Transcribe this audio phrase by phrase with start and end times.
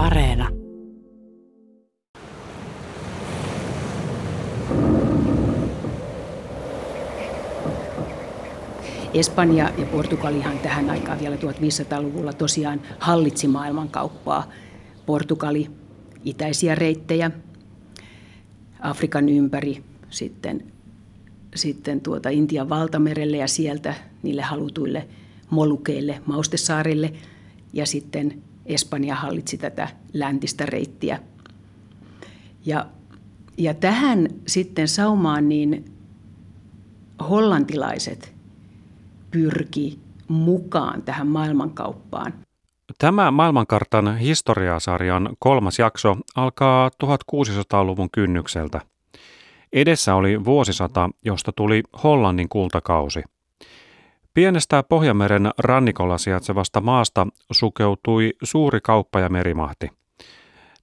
[0.00, 0.48] Areena.
[9.14, 14.50] Espanja ja Portugalihan tähän aikaan vielä 1500-luvulla tosiaan hallitsi maailmankauppaa.
[15.06, 15.70] Portugali
[16.24, 17.30] itäisiä reittejä
[18.80, 20.72] Afrikan ympäri, sitten,
[21.54, 25.08] sitten tuota Intian valtamerelle ja sieltä niille halutuille
[25.50, 27.12] Molukeille, Maustesaarille
[27.72, 31.18] ja sitten Espanja hallitsi tätä läntistä reittiä.
[32.66, 32.86] Ja,
[33.58, 35.84] ja tähän sitten saumaan niin
[37.28, 38.34] hollantilaiset
[39.30, 42.32] pyrki mukaan tähän maailmankauppaan.
[42.98, 48.80] Tämä maailmankartan historiasarjan kolmas jakso alkaa 1600-luvun kynnykseltä.
[49.72, 53.22] Edessä oli vuosisata, josta tuli Hollannin kultakausi.
[54.34, 59.90] Pienestä Pohjanmeren rannikolla sijaitsevasta maasta sukeutui suuri kauppa- ja merimahti.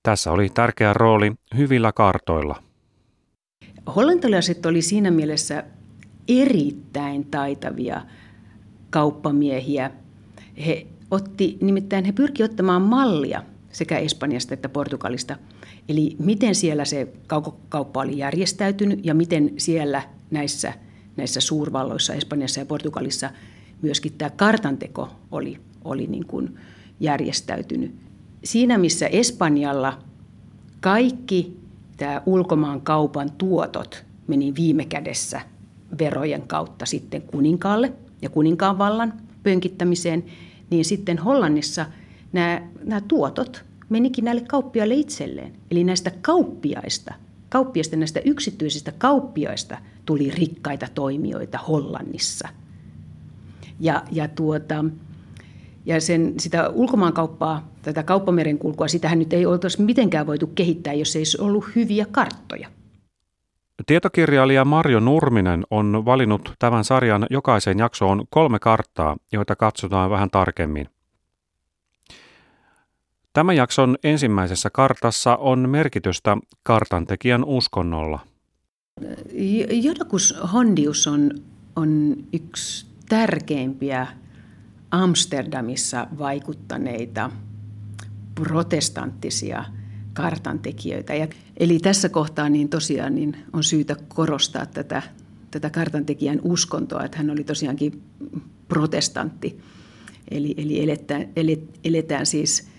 [0.04, 2.64] Tässä oli tärkeä rooli hyvillä kartoilla.
[3.96, 5.64] Hollantilaiset oli siinä mielessä
[6.28, 8.02] erittäin taitavia
[8.90, 9.92] kauppamiehiä.
[10.66, 15.36] He otti, nimittäin he pyrki ottamaan mallia sekä Espanjasta että Portugalista.
[15.90, 17.14] Eli miten siellä se
[17.70, 20.74] kauppa oli järjestäytynyt ja miten siellä näissä,
[21.18, 23.30] näissä suurvalloissa Espanjassa ja Portugalissa
[23.82, 26.60] myöskin tämä kartanteko oli, oli niin kuin
[27.00, 27.96] järjestäytynyt.
[28.44, 30.00] Siinä missä Espanjalla
[30.80, 31.58] kaikki
[31.98, 35.42] tämä ulkomaan kaupan tuotot meni viime kädessä
[36.00, 40.24] verojen kautta sitten kuninkaalle ja kuninkaan vallan pönkittämiseen,
[40.70, 41.86] niin sitten Hollannissa
[42.34, 45.54] nämä, nämä tuotot menikin näille kauppiaille itselleen.
[45.72, 47.14] Eli näistä kauppiaista,
[47.50, 52.48] kauppiaista näistä yksityisistä kauppiaista tuli rikkaita toimijoita Hollannissa.
[53.80, 54.86] Ja, ja, tuota,
[55.86, 61.20] ja sen, sitä ulkomaankauppaa, tätä kauppamerenkulkua, sitähän nyt ei oltaisi mitenkään voitu kehittää, jos ei
[61.20, 62.68] olisi ollut hyviä karttoja.
[63.86, 70.90] Tietokirjailija Marjo Nurminen on valinnut tämän sarjan jokaiseen jaksoon kolme karttaa, joita katsotaan vähän tarkemmin.
[73.38, 78.20] Tämän jakson ensimmäisessä kartassa on merkitystä kartantekijän uskonnolla.
[79.72, 81.32] Jodakus Hondius on,
[81.76, 84.08] on yksi tärkeimpiä
[84.92, 87.32] Amsterdamissa vaikuttaneita
[88.36, 89.66] protestanttisia–
[90.14, 91.16] kartantekijöitä.
[91.16, 91.28] Ja,
[91.58, 95.02] eli tässä kohtaa niin tosiaan niin on syytä korostaa tätä,
[95.52, 98.02] tätä kartantekijän uskontoa, että hän oli tosiaankin
[98.68, 99.62] protestantti.
[100.32, 101.30] Eli, eli eletään,
[101.84, 102.77] eletään siis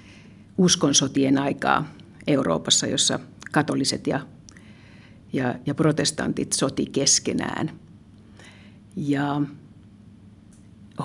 [0.58, 1.88] uskonsotien aikaa
[2.26, 3.20] Euroopassa, jossa
[3.52, 4.20] katoliset ja,
[5.32, 7.70] ja, ja protestantit soti keskenään.
[8.96, 9.42] Ja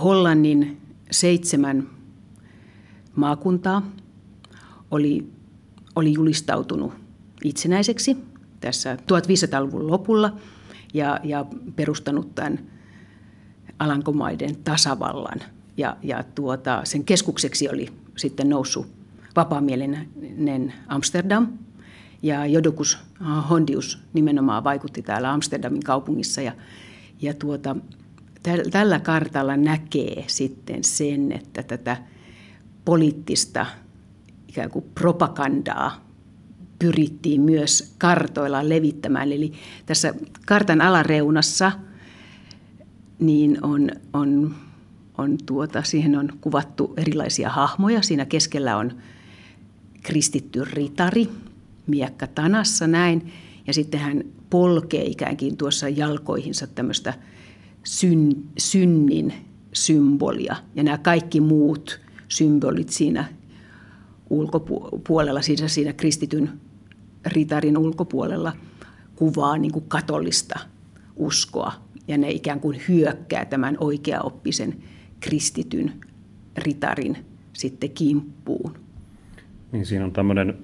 [0.01, 0.81] Hollannin
[1.11, 1.89] seitsemän
[3.15, 3.91] maakuntaa
[4.91, 5.33] oli
[5.95, 6.93] oli julistautunut
[7.43, 8.17] itsenäiseksi
[8.59, 10.37] tässä 1500-luvun lopulla
[10.93, 12.59] ja, ja perustanut tämän
[13.79, 15.39] Alankomaiden tasavallan.
[15.77, 19.02] Ja, ja tuota, sen keskukseksi oli sitten noussut
[19.35, 21.47] vapaamielinen Amsterdam.
[22.21, 22.97] Ja Jodokus
[23.49, 26.41] Hondius nimenomaan vaikutti täällä Amsterdamin kaupungissa.
[26.41, 26.51] Ja,
[27.21, 27.75] ja tuota,
[28.71, 31.97] tällä kartalla näkee sitten sen, että tätä
[32.85, 33.65] poliittista
[34.47, 36.03] ikään kuin propagandaa
[36.79, 39.31] pyrittiin myös kartoilla levittämään.
[39.31, 39.53] Eli
[39.85, 40.13] tässä
[40.45, 41.71] kartan alareunassa
[43.19, 44.55] niin on, on,
[45.17, 48.01] on tuota, siihen on kuvattu erilaisia hahmoja.
[48.01, 48.91] Siinä keskellä on
[50.03, 51.29] kristitty ritari,
[51.87, 53.31] miekka tanassa näin.
[53.67, 57.13] Ja sitten hän polkee ikäänkin tuossa jalkoihinsa tämmöistä
[57.83, 59.33] syn, synnin
[59.73, 60.55] symbolia.
[60.75, 63.25] Ja nämä kaikki muut symbolit siinä
[64.29, 66.49] ulkopuolella, siinä, siinä kristityn
[67.25, 68.53] ritarin ulkopuolella
[69.15, 70.59] kuvaa niin kuin katolista
[71.15, 71.73] uskoa.
[72.07, 74.83] Ja ne ikään kuin hyökkää tämän oikeaoppisen
[75.19, 75.93] kristityn
[76.57, 77.17] ritarin
[77.53, 78.82] sitten kimppuun.
[79.73, 80.57] Niin siinä on tämmöinen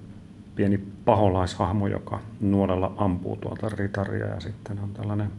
[0.55, 5.31] pieni paholaishahmo, joka nuorella ampuu tuolta ritaria ja sitten on tällainen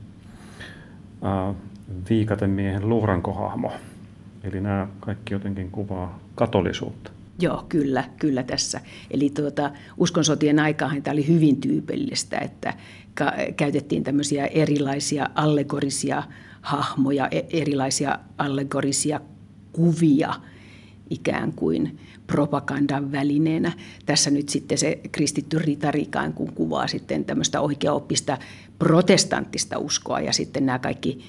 [1.23, 1.55] ää,
[2.11, 3.73] viikatemiehen luurankohahmo.
[4.45, 7.11] Eli nämä kaikki jotenkin kuvaa katolisuutta.
[7.39, 8.81] Joo, kyllä, kyllä tässä.
[9.11, 12.75] Eli tuota, uskonsotien aikaan tämä oli hyvin tyypillistä, että
[13.15, 16.23] ka- käytettiin tämmöisiä erilaisia allegorisia
[16.63, 19.21] hahmoja, e- erilaisia allegorisia
[19.73, 20.35] kuvia
[21.11, 23.73] ikään kuin propagandan välineenä.
[24.07, 28.39] Tässä nyt sitten se kristitty ritari ikään kuin kuvaa sitten tämmöistä oikeaoppista
[28.79, 31.25] protestanttista uskoa ja sitten nämä kaikki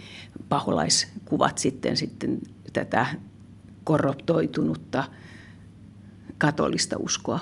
[0.49, 2.39] paholaiskuvat sitten, sitten
[2.73, 3.05] tätä
[3.83, 5.03] korruptoitunutta–
[6.41, 7.39] katolista uskoa.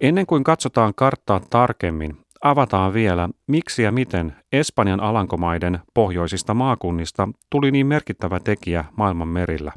[0.00, 7.70] Ennen kuin katsotaan karttaa tarkemmin, avataan vielä, miksi ja miten Espanjan alankomaiden pohjoisista maakunnista tuli
[7.70, 9.72] niin merkittävä tekijä maailman merillä.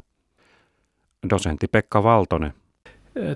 [1.30, 2.52] Dosentti Pekka Valtonen.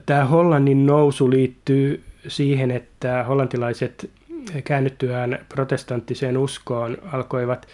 [0.06, 4.10] Tämä Hollannin nousu liittyy siihen, että hollantilaiset
[4.64, 7.66] käännyttyään protestanttiseen uskoon alkoivat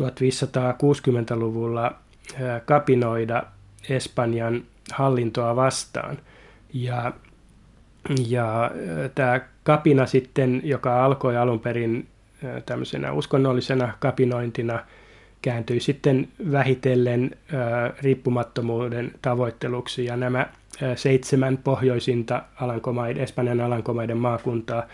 [0.00, 1.94] 1560-luvulla
[2.64, 3.42] kapinoida
[3.90, 6.18] Espanjan hallintoa vastaan.
[6.72, 7.12] Ja,
[8.28, 8.70] ja
[9.14, 12.08] tämä kapina sitten, joka alkoi alun perin
[12.66, 14.84] tämmöisenä uskonnollisena kapinointina,
[15.46, 17.30] kääntyi sitten vähitellen
[18.02, 20.04] riippumattomuuden tavoitteluksi.
[20.04, 20.46] Ja nämä
[20.96, 24.86] seitsemän pohjoisinta Alankomaiden, Espanjan alankomaiden maakuntaa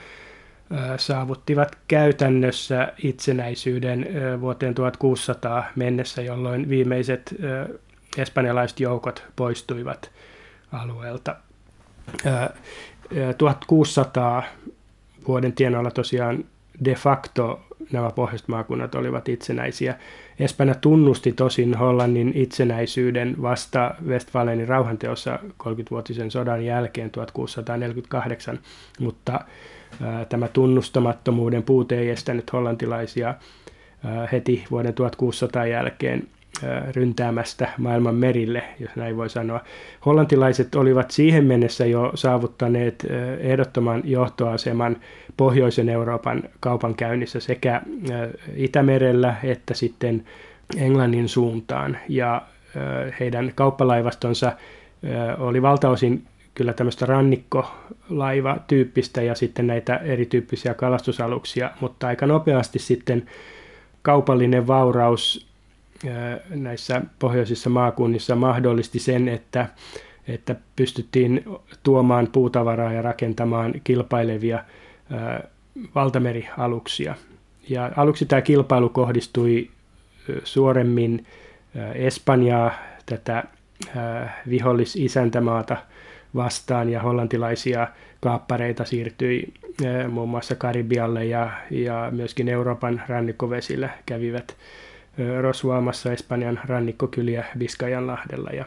[0.96, 4.06] saavuttivat käytännössä itsenäisyyden
[4.40, 7.34] vuoteen 1600 mennessä, jolloin viimeiset
[8.18, 10.10] espanjalaiset joukot poistuivat
[10.72, 11.36] alueelta.
[13.38, 14.42] 1600
[15.28, 16.44] vuoden tienoilla tosiaan
[16.84, 17.60] de facto
[17.92, 19.98] nämä pohjoiset maakunnat olivat itsenäisiä.
[20.38, 28.58] Espanja tunnusti tosin Hollannin itsenäisyyden vasta Westfalenin rauhanteossa 30-vuotisen sodan jälkeen 1648,
[29.00, 29.40] mutta
[30.28, 33.34] tämä tunnustamattomuuden puute ei estänyt hollantilaisia
[34.32, 36.28] heti vuoden 1600 jälkeen
[36.94, 39.60] ryntäämästä maailman merille, jos näin voi sanoa.
[40.06, 43.06] Hollantilaiset olivat siihen mennessä jo saavuttaneet
[43.40, 44.96] ehdottoman johtoaseman
[45.36, 47.82] pohjoisen Euroopan kaupankäynnissä sekä
[48.56, 50.24] Itämerellä että sitten
[50.76, 51.98] Englannin suuntaan.
[52.08, 52.42] Ja
[53.20, 54.52] heidän kauppalaivastonsa
[55.38, 56.24] oli valtaosin
[56.54, 63.26] kyllä tämmöistä rannikkolaiva-tyyppistä ja sitten näitä erityyppisiä kalastusaluksia, mutta aika nopeasti sitten
[64.02, 65.51] kaupallinen vauraus
[66.50, 69.66] näissä pohjoisissa maakunnissa mahdollisti sen, että,
[70.28, 71.44] että pystyttiin
[71.82, 74.64] tuomaan puutavaraa ja rakentamaan kilpailevia
[75.94, 77.14] valtamerialuksia.
[77.68, 79.70] Ja aluksi tämä kilpailu kohdistui
[80.44, 81.26] suoremmin
[81.94, 82.72] Espanjaa,
[83.06, 83.44] tätä
[84.48, 85.76] vihollisisäntämaata
[86.34, 87.88] vastaan ja hollantilaisia
[88.20, 89.52] kaappareita siirtyi
[90.10, 94.56] muun muassa Karibialle ja, ja myöskin Euroopan rannikkovesillä kävivät
[95.40, 98.64] rosvaamassa Espanjan rannikkokyliä Biskajanlahdella ja,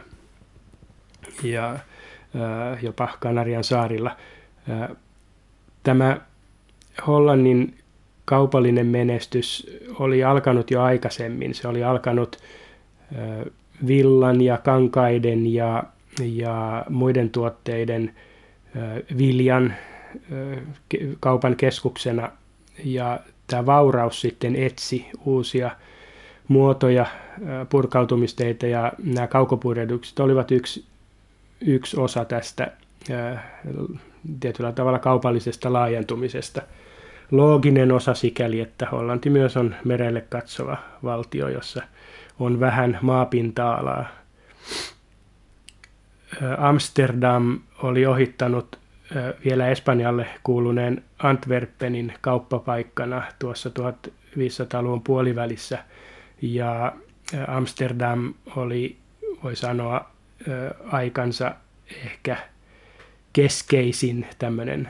[1.42, 1.78] ja
[2.82, 4.16] jopa Kanarian saarilla.
[5.82, 6.20] Tämä
[7.06, 7.78] Hollannin
[8.24, 11.54] kaupallinen menestys oli alkanut jo aikaisemmin.
[11.54, 12.36] Se oli alkanut
[13.86, 15.84] villan ja kankaiden ja,
[16.20, 18.14] ja muiden tuotteiden
[19.18, 19.74] viljan
[21.20, 22.32] kaupan keskuksena.
[22.84, 25.70] Ja tämä vauraus sitten etsi uusia
[26.48, 27.06] muotoja,
[27.68, 30.84] purkautumisteitä ja nämä kaukopurjehdukset olivat yksi,
[31.60, 32.72] yksi osa tästä
[34.40, 36.62] tietyllä tavalla kaupallisesta laajentumisesta.
[37.30, 41.82] Looginen osa sikäli, että Hollanti myös on merelle katsova valtio, jossa
[42.38, 44.08] on vähän maapinta-alaa.
[46.58, 48.78] Amsterdam oli ohittanut
[49.44, 55.78] vielä Espanjalle kuuluneen Antwerpenin kauppapaikkana tuossa 1500-luvun puolivälissä–
[56.42, 56.92] ja
[57.48, 58.96] Amsterdam oli,
[59.42, 60.10] voi sanoa,
[60.92, 61.54] aikansa
[62.04, 62.36] ehkä
[63.32, 64.88] keskeisin tämmöinen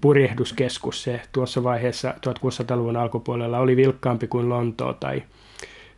[0.00, 1.02] purjehduskeskus.
[1.02, 5.22] Se tuossa vaiheessa 1600-luvun alkupuolella oli vilkkaampi kuin Lontoo tai,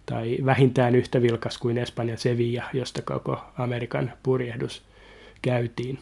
[0.06, 4.82] tai vähintään yhtä vilkas kuin Espanjan Sevilla, josta koko Amerikan purjehdus
[5.42, 5.98] käytiin.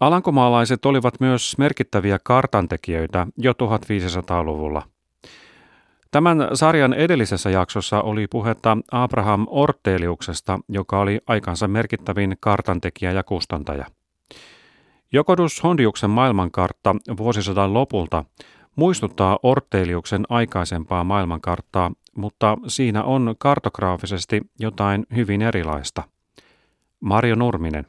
[0.00, 4.82] Alankomaalaiset olivat myös merkittäviä kartantekijöitä jo 1500-luvulla–
[6.10, 13.86] Tämän sarjan edellisessä jaksossa oli puhetta Abraham Orteliuksesta, joka oli aikansa merkittävin kartantekijä ja kustantaja.
[15.12, 18.24] Jokodus Hondiuksen maailmankartta vuosisadan lopulta
[18.76, 26.02] muistuttaa Orteliuksen aikaisempaa maailmankarttaa, mutta siinä on kartograafisesti jotain hyvin erilaista.
[27.00, 27.86] Marjo Nurminen.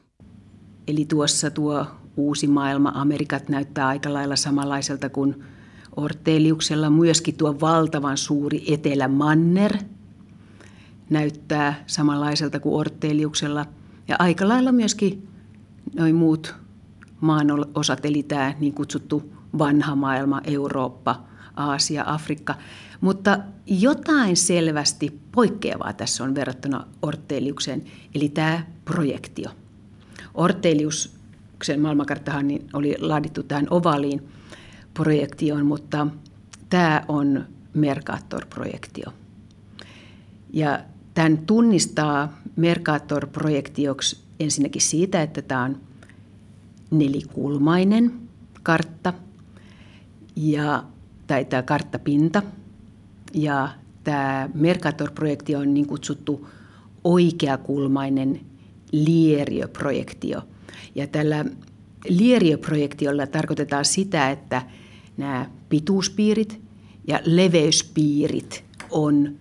[0.88, 1.86] Eli tuossa tuo
[2.16, 5.44] uusi maailma, Amerikat näyttää aika lailla samanlaiselta kuin
[5.96, 9.76] Orteliuksella myöskin tuo valtavan suuri Etelämanner
[11.10, 13.66] näyttää samanlaiselta kuin Orteliuksella.
[14.08, 15.28] Ja aika lailla myöskin
[15.96, 16.54] noin muut
[17.20, 21.22] maan osat, eli tämä niin kutsuttu vanha maailma, Eurooppa,
[21.56, 22.54] Aasia, Afrikka.
[23.00, 29.50] Mutta jotain selvästi poikkeavaa tässä on verrattuna Orteliukseen, eli tämä projektio.
[30.34, 34.22] Orteliuksen maailmankarttahan niin oli laadittu tähän ovaliin–
[34.94, 36.06] projektioon, mutta
[36.68, 39.12] tämä on Mercator-projektio.
[40.52, 40.80] Ja
[41.14, 45.80] tämän tunnistaa Mercator-projektioksi ensinnäkin siitä, että tämä on
[46.90, 48.12] nelikulmainen
[48.62, 49.12] kartta
[50.36, 50.84] ja,
[51.26, 52.42] tai tämä karttapinta.
[53.34, 53.68] Ja
[54.04, 56.48] tämä Mercator-projekti on niin kutsuttu
[57.04, 58.40] oikeakulmainen
[58.92, 60.42] lieriöprojektio.
[60.94, 61.44] Ja tällä
[62.08, 64.62] lieriöprojektiolla tarkoitetaan sitä, että
[65.16, 66.60] nämä pituuspiirit
[67.08, 69.36] ja leveyspiirit on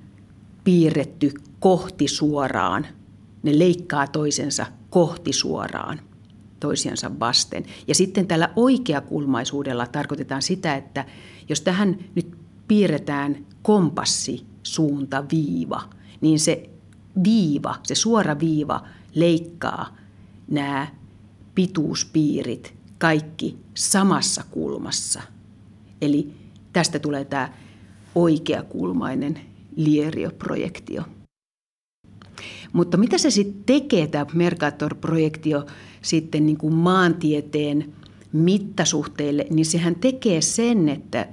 [0.63, 2.87] piirretty kohti suoraan.
[3.43, 5.99] Ne leikkaa toisensa kohti suoraan
[6.59, 7.65] toisiansa vasten.
[7.87, 11.05] Ja sitten tällä oikeakulmaisuudella tarkoitetaan sitä, että
[11.49, 12.35] jos tähän nyt
[12.67, 15.81] piirretään kompassi, suunta, viiva,
[16.21, 16.69] niin se
[17.23, 18.83] viiva, se suora viiva
[19.15, 19.97] leikkaa
[20.47, 20.87] nämä
[21.59, 25.21] pituuspiirit kaikki samassa kulmassa.
[26.01, 26.33] Eli
[26.73, 27.53] tästä tulee tämä
[28.15, 29.39] oikeakulmainen
[29.75, 31.03] lieriöprojektio.
[32.73, 35.65] Mutta mitä se sitten tekee, tämä Mercator-projektio,
[36.01, 37.93] sitten niin kuin maantieteen
[38.33, 41.27] mittasuhteille, niin sehän tekee sen, että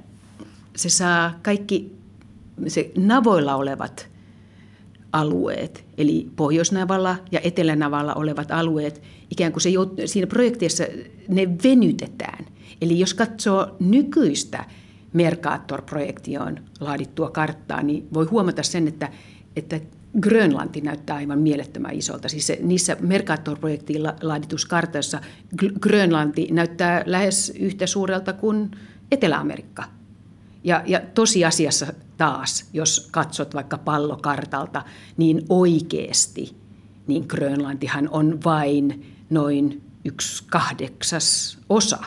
[0.77, 1.97] se saa kaikki
[2.69, 4.09] se navoilla olevat
[5.21, 9.71] alueet, eli Pohjoisnavalla ja Etelänavalla olevat alueet, ikään kuin se
[10.07, 10.85] siinä projektissa
[11.29, 12.45] ne venytetään.
[12.81, 14.65] Eli jos katsoo nykyistä
[15.13, 19.09] Mercator-projektioon laadittua karttaa, niin voi huomata sen, että,
[19.57, 19.81] että
[20.21, 22.29] Grönlanti näyttää aivan mielettömän isolta.
[22.29, 25.21] Siis se, niissä Mercator-projektiin laaditussa kartoissa
[25.81, 28.71] Grönlanti näyttää lähes yhtä suurelta kuin
[29.11, 29.85] Etelä-Amerikka.
[30.67, 34.83] Ja, ja tosiasiassa taas, jos katsot vaikka pallokartalta,
[35.17, 36.57] niin oikeasti
[37.07, 41.99] niin Grönlantihan on vain noin yksi kahdeksas osa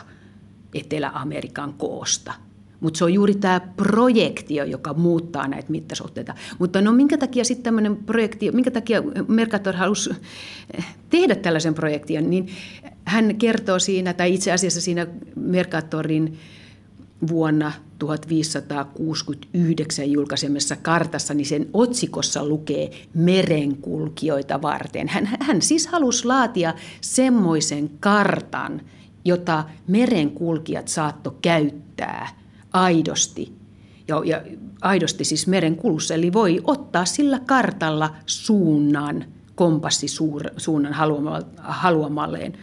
[0.74, 2.32] Etelä-Amerikan koosta–
[2.80, 6.34] mutta se on juuri tämä projektio, joka muuttaa näitä mittasuhteita.
[6.58, 10.10] Mutta no minkä takia sitten tämmöinen projekti, minkä takia Mercator halusi
[10.78, 12.48] eh, tehdä tällaisen projektion, niin
[13.04, 16.38] hän kertoo siinä, tai itse asiassa siinä Mercatorin
[17.28, 25.08] vuonna 1569 julkaisemassa kartassa, niin sen otsikossa lukee merenkulkijoita varten.
[25.08, 28.80] Hän, hän siis halusi laatia semmoisen kartan,
[29.24, 32.28] jota merenkulkijat saatto käyttää–
[32.72, 33.52] aidosti.
[34.08, 34.42] Ja, ja
[34.82, 39.24] aidosti siis merenkulussa, eli voi ottaa sillä kartalla suunnan,
[39.54, 40.92] kompassisuunnan
[41.58, 42.58] haluamalleen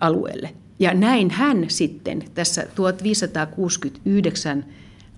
[0.00, 0.54] alueelle.
[0.78, 4.64] Ja näin hän sitten, tässä 1569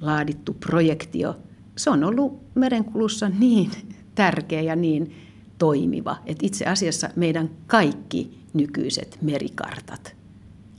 [0.00, 1.36] laadittu projektio,
[1.76, 3.70] se on ollut merenkulussa niin
[4.14, 5.16] tärkeä ja niin
[5.58, 10.16] toimiva, että itse asiassa meidän kaikki nykyiset merikartat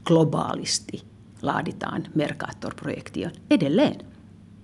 [0.06, 1.02] globaalisti
[1.42, 3.96] laaditaan Mercator-projektioon edelleen.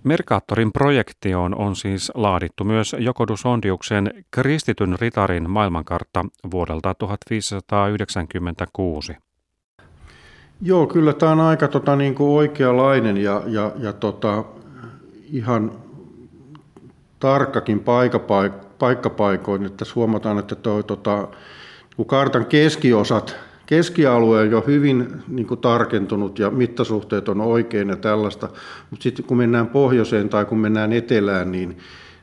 [0.04, 9.27] Mercatorin projektioon on siis laadittu myös Jokodus Ondiuksen kristityn ritarin maailmankartta vuodelta 1596.
[10.62, 14.44] Joo, kyllä tämä on aika tota, niin kuin oikeanlainen ja, ja, ja tota,
[15.32, 15.72] ihan
[17.20, 17.84] tarkkakin
[18.80, 21.28] paikkapaikoin, että huomataan, että toi, tota,
[21.98, 23.36] kun kartan keskiosat
[23.68, 28.50] keskialue on jo hyvin niin kuin tarkentunut ja mittasuhteet on oikein ja tällaista,
[28.92, 31.78] mutta sitten kun mennään pohjoiseen tai kun mennään etelään, niin,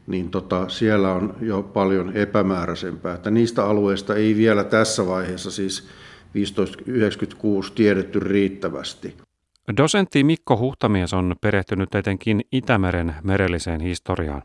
[0.07, 3.15] niin tota, siellä on jo paljon epämääräisempää.
[3.15, 5.89] Että niistä alueista ei vielä tässä vaiheessa siis
[6.35, 9.17] 1596 tiedetty riittävästi.
[9.77, 14.43] Dosentti Mikko Huhtamies on perehtynyt etenkin Itämeren merelliseen historiaan.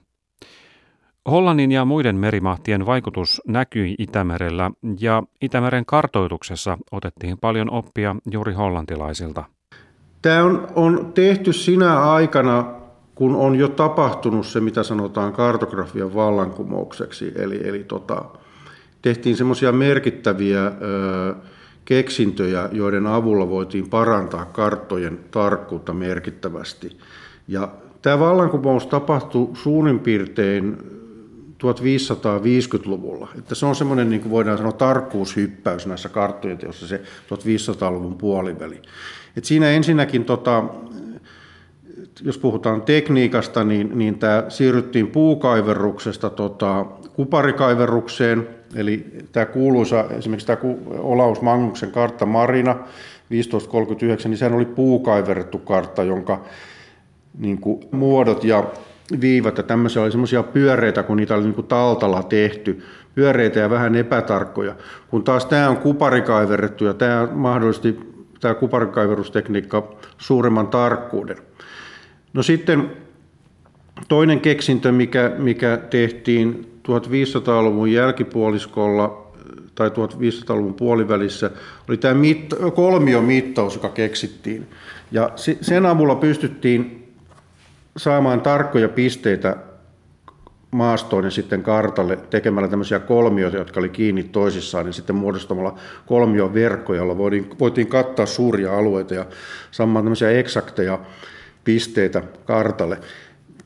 [1.30, 9.44] Hollannin ja muiden merimahtien vaikutus näkyi Itämerellä ja Itämeren kartoituksessa otettiin paljon oppia juuri hollantilaisilta.
[10.22, 12.66] Tämä on, on tehty sinä aikana,
[13.16, 17.32] kun on jo tapahtunut se, mitä sanotaan kartografian vallankumoukseksi.
[17.36, 18.26] Eli, eli tota,
[19.02, 20.72] tehtiin semmoisia merkittäviä ö,
[21.90, 26.98] keksintöjä, joiden avulla voitiin parantaa karttojen tarkkuutta merkittävästi.
[27.48, 30.78] Ja tämä vallankumous tapahtui suurin piirtein
[31.64, 33.28] 1550-luvulla.
[33.38, 38.82] Että se on semmoinen, niin kuin voidaan sanoa, tarkkuushyppäys näissä karttojen teossa, se 1500-luvun puoliväli.
[39.38, 40.64] Et siinä ensinnäkin, tota,
[42.22, 50.60] jos puhutaan tekniikasta, niin, niin tämä siirryttiin puukaiverruksesta tota, kuparikaiverrukseen, eli tämä kuuluisa, esimerkiksi tämä
[50.98, 56.44] Olaus Magnuksen kartta Marina 1539, niin sehän oli puukaiverrettu kartta, jonka
[57.40, 58.64] niin kuin, muodot ja
[59.22, 62.84] viivat ja tämmöisiä oli semmoisia pyöreitä, kun niitä oli niin kuin taltalla tehty,
[63.16, 64.76] pyöreitä ja vähän epätarkkoja.
[65.10, 68.00] Kun taas tämä on kuparikaiverrettu ja tämä mahdollisesti
[68.40, 71.38] tämä kuparikaiverustekniikka suuremman tarkkuuden.
[72.34, 72.92] No sitten
[74.08, 79.32] toinen keksintö, mikä, mikä tehtiin 1500-luvun jälkipuoliskolla
[79.76, 81.52] tai 1500-luvun puolivälissä
[81.90, 84.68] oli tämä mitta, kolmiomittaus, joka keksittiin.
[85.12, 85.32] Ja
[85.62, 87.14] sen avulla pystyttiin
[87.98, 89.58] saamaan tarkkoja pisteitä
[90.72, 96.54] maastoon ja sitten kartalle tekemällä tämmöisiä kolmioita, jotka oli kiinni toisissaan, niin sitten muodostamalla kolmion
[96.54, 99.26] verkkoja, jolla voitiin, voitiin kattaa suuria alueita ja
[99.72, 101.00] saamaan tämmöisiä eksakteja
[101.64, 102.98] pisteitä kartalle.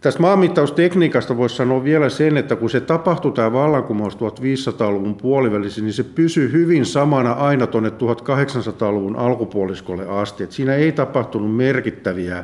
[0.04, 5.94] Tästä maanmittaustekniikasta voisi sanoa vielä sen, että kun se tapahtui tämä vallankumous 1500-luvun puolivälissä, niin
[5.94, 10.44] se pysyi hyvin samana aina tuonne 1800-luvun alkupuoliskolle asti.
[10.44, 12.44] että siinä ei tapahtunut merkittäviä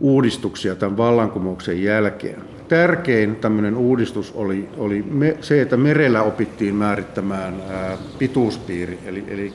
[0.00, 2.42] uudistuksia tämän vallankumouksen jälkeen.
[2.68, 9.52] Tärkein tämmöinen uudistus oli, oli me, se, että merellä opittiin määrittämään ää, pituuspiiri, eli, eli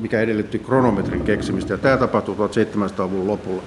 [0.00, 3.62] mikä edellytti kronometrin keksimistä, ja tämä tapahtui 1700-luvun lopulla.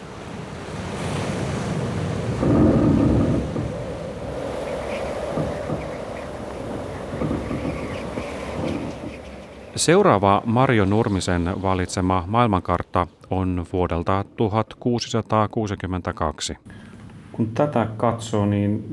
[9.75, 16.57] Seuraava Mario Nurmisen valitsema maailmankartta on vuodelta 1662.
[17.31, 18.83] Kun tätä katsoo, niin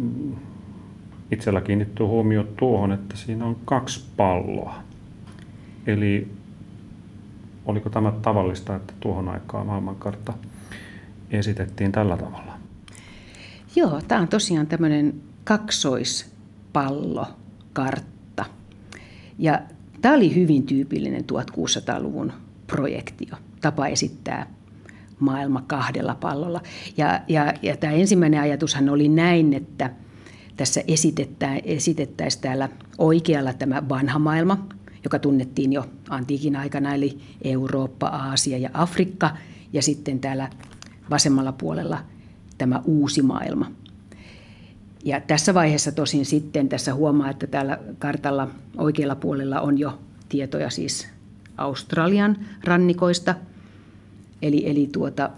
[1.31, 4.75] itsellä kiinnittyy huomio tuohon, että siinä on kaksi palloa.
[5.87, 6.29] Eli
[7.65, 10.33] oliko tämä tavallista, että tuohon aikaan maailmankartta
[11.31, 12.53] esitettiin tällä tavalla?
[13.77, 18.45] Joo, tämä on tosiaan tämmöinen kaksoispallokartta.
[19.39, 19.61] Ja
[20.01, 22.33] Tämä oli hyvin tyypillinen 1600-luvun
[22.67, 24.47] projektio, tapa esittää
[25.21, 26.63] maailma kahdella pallolla.
[26.97, 29.91] Ja, ja, ja tämä ensimmäinen ajatushan oli näin, että
[30.57, 30.83] tässä
[31.65, 34.69] esitettäisiin täällä oikealla tämä vanha maailma,
[35.05, 39.31] joka tunnettiin jo antiikin aikana, eli Eurooppa, Aasia ja Afrikka,
[39.73, 40.51] ja sitten täällä
[41.11, 41.99] vasemmalla puolella
[42.59, 43.71] tämä uusi maailma.
[45.05, 50.71] Ja tässä vaiheessa tosin sitten tässä huomaa, että täällä kartalla oikealla puolella on jo tietoja
[50.71, 51.09] siis
[51.57, 53.35] Australian rannikoista.
[54.43, 55.31] Eli, eli tuota,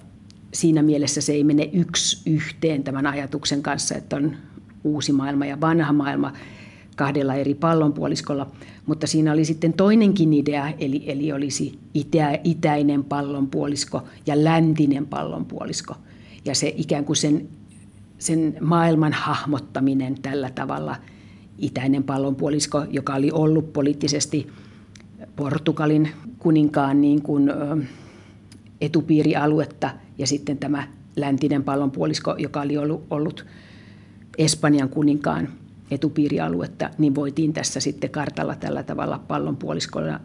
[0.54, 4.36] siinä mielessä se ei mene yksi yhteen tämän ajatuksen kanssa, että on
[4.84, 6.32] uusi maailma ja vanha maailma
[6.96, 8.50] kahdella eri pallonpuoliskolla.
[8.86, 15.94] Mutta siinä oli sitten toinenkin idea, eli, eli olisi itä, itäinen pallonpuolisko ja läntinen pallonpuolisko.
[16.44, 17.48] Ja se ikään kuin sen
[18.22, 20.96] sen maailman hahmottaminen tällä tavalla.
[21.58, 24.48] Itäinen pallonpuolisko, joka oli ollut poliittisesti
[25.36, 26.08] Portugalin
[26.38, 27.50] kuninkaan niin kuin,
[28.80, 33.46] etupiirialuetta, ja sitten tämä läntinen pallonpuolisko, joka oli ollut, ollut
[34.38, 35.48] Espanjan kuninkaan
[35.90, 40.20] etupiirialuetta, niin voitiin tässä sitten kartalla tällä tavalla pallonpuoliskolla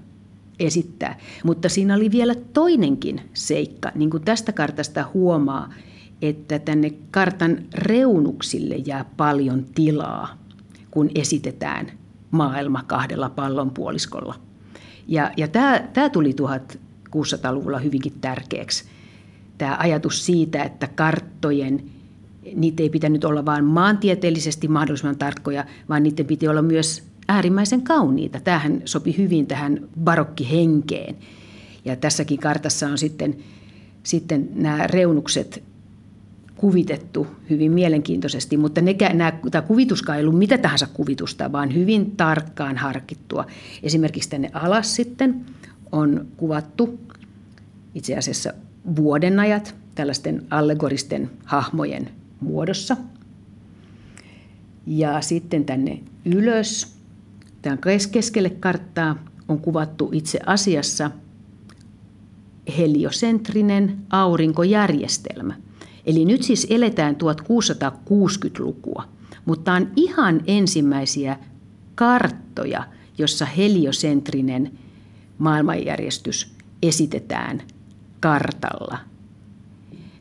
[0.60, 1.20] esittää.
[1.44, 5.74] Mutta siinä oli vielä toinenkin seikka, niin kuin tästä kartasta huomaa,
[6.22, 10.38] että tänne kartan reunuksille jää paljon tilaa,
[10.92, 11.92] kun esitetään
[12.32, 14.36] maailma kahdella pallonpuoliskolla.
[15.08, 18.84] Ja, ja tämä, tämä tuli 1600-luvulla hyvinkin tärkeäksi.
[19.58, 21.84] Tämä ajatus siitä, että karttojen,
[22.56, 28.40] niitä ei pitänyt olla vain maantieteellisesti mahdollisimman tarkkoja, vaan niiden piti olla myös äärimmäisen kauniita.
[28.40, 31.16] Tämähän sopi hyvin tähän barokkihenkeen.
[31.86, 33.38] Ja tässäkin kartassa on sitten,
[34.04, 35.64] sitten nämä reunukset
[36.58, 42.12] kuvitettu hyvin mielenkiintoisesti, mutta ne, nämä, tämä kuvituskaan ei ollut mitä tahansa kuvitusta, vaan hyvin
[42.12, 43.46] tarkkaan harkittua.
[43.84, 45.46] Esimerkiksi tänne alas sitten
[45.92, 47.00] on kuvattu
[47.96, 48.54] itse asiassa
[48.96, 52.98] vuodenajat tällaisten allegoristen hahmojen muodossa.
[54.88, 56.98] Ja sitten tänne ylös,
[57.62, 57.80] tämän
[58.12, 59.16] keskelle karttaa,
[59.48, 61.12] on kuvattu itse asiassa
[62.78, 65.54] heliosentrinen aurinkojärjestelmä–
[66.08, 69.04] Eli nyt siis eletään 1660-lukua,
[69.46, 71.40] mutta on ihan ensimmäisiä
[71.96, 72.84] karttoja,
[73.18, 74.72] jossa heliosentrinen
[75.38, 77.62] maailmanjärjestys esitetään
[78.20, 78.98] kartalla.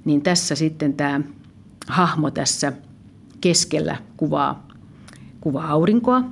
[0.05, 1.21] Niin tässä sitten tämä
[1.87, 2.73] hahmo tässä
[3.41, 4.69] keskellä kuvaa,
[5.41, 6.25] kuvaa aurinkoa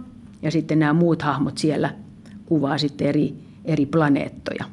[0.43, 1.95] ja sitten nämä muut hahmot siellä
[2.47, 4.65] kuvaa sitten eri, eri planeettoja.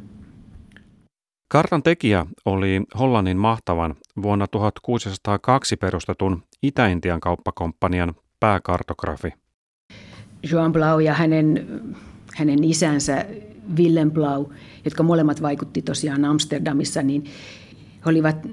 [1.51, 9.33] Kartan tekijä oli Hollannin mahtavan vuonna 1602 perustetun Itä-Intian kauppakomppanian pääkartografi.
[10.51, 11.67] Joan Blau ja hänen,
[12.35, 13.25] hänen isänsä
[13.77, 14.45] Willem Blau,
[14.85, 17.23] jotka molemmat vaikutti tosiaan Amsterdamissa, niin
[18.05, 18.47] he olivat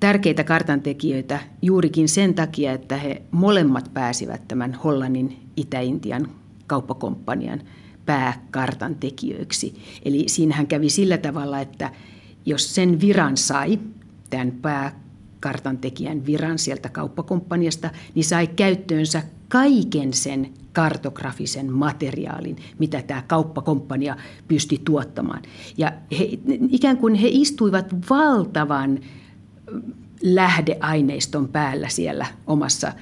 [0.00, 6.28] tärkeitä kartantekijöitä juurikin sen takia, että he molemmat pääsivät tämän Hollannin Itä-Intian
[6.66, 7.60] kauppakomppanian
[8.06, 9.74] pääkartan tekijöiksi.
[10.04, 11.90] Eli siinähän kävi sillä tavalla, että
[12.46, 13.78] jos sen viran sai,
[14.30, 14.60] tämän
[15.40, 24.16] kartantekijän viran sieltä kauppakomppaniasta, niin sai käyttöönsä kaiken sen kartografisen materiaalin, mitä tämä kauppakomppania
[24.48, 25.42] pystyi tuottamaan.
[25.76, 26.28] Ja he,
[26.68, 29.00] ikään kuin he istuivat valtavan
[30.22, 32.92] lähdeaineiston päällä siellä omassa,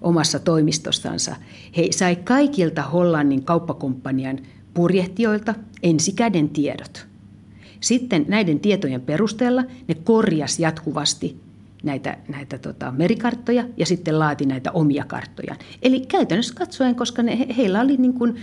[0.00, 1.36] omassa toimistossansa.
[1.76, 4.38] He sai kaikilta Hollannin kauppakomppanian
[4.74, 7.06] purjehtijoilta ensikäden tiedot.
[7.80, 11.40] Sitten näiden tietojen perusteella ne korjas jatkuvasti
[11.82, 15.56] näitä, näitä tota, merikarttoja ja sitten laati näitä omia karttoja.
[15.82, 18.36] Eli käytännössä katsoen, koska ne, heillä oli niin kuin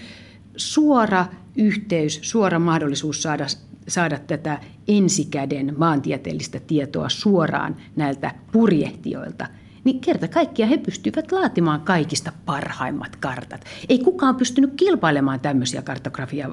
[0.56, 3.46] suora yhteys, suora mahdollisuus saada,
[3.88, 9.48] saada tätä ensikäden maantieteellistä tietoa suoraan näiltä purjehtijoilta,
[9.88, 13.66] niin kerta kaikkiaan he pystyivät laatimaan kaikista parhaimmat kartat.
[13.90, 16.50] Ei kukaan pystynyt kilpailemaan tämmöisiä kartografia